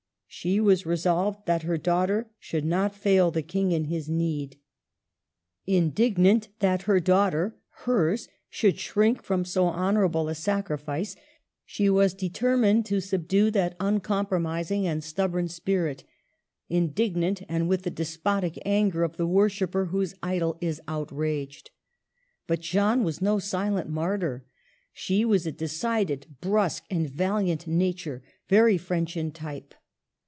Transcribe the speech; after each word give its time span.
She 0.33 0.61
was 0.61 0.85
resolved 0.85 1.45
that 1.45 1.63
her 1.63 1.77
daughter 1.77 2.29
should 2.39 2.63
not 2.63 2.95
fail 2.95 3.31
the 3.31 3.41
King 3.41 3.73
in 3.73 3.83
his 3.83 4.07
need. 4.07 4.57
1 5.65 5.75
84 5.75 5.75
MARGARET 5.75 5.75
OF 5.75 5.75
ANGOUL^ME. 5.75 5.87
Indignant 5.87 6.47
that 6.59 6.81
her 6.83 6.99
daughter, 7.01 7.55
hers, 7.79 8.29
should 8.49 8.79
shrink 8.79 9.21
from 9.23 9.43
so 9.43 9.65
honorable 9.65 10.29
a 10.29 10.33
sacrifice, 10.33 11.17
she 11.65 11.89
was 11.89 12.13
deter 12.13 12.55
mined 12.55 12.85
to 12.85 13.01
subdue 13.01 13.51
that 13.51 13.75
uncompromising 13.81 14.87
and 14.87 15.03
stub 15.03 15.33
born 15.33 15.49
spirit,— 15.49 16.05
indignant, 16.69 17.41
and 17.49 17.67
with 17.67 17.81
the 17.81 17.91
despotic 17.91 18.57
anger 18.65 19.03
of 19.03 19.17
the 19.17 19.27
worshipper 19.27 19.87
whose 19.87 20.15
idol 20.23 20.57
is 20.61 20.79
outraged. 20.87 21.71
But 22.47 22.61
Jeanne 22.61 23.03
was 23.03 23.21
no 23.21 23.37
silent 23.39 23.89
martyr. 23.89 24.45
She 24.93 25.25
was 25.25 25.45
a 25.45 25.51
decided, 25.51 26.37
brusque, 26.39 26.85
and 26.89 27.09
valiant 27.09 27.67
nature, 27.67 28.23
very 28.47 28.77
French 28.77 29.17
in 29.17 29.31
type. 29.33 29.75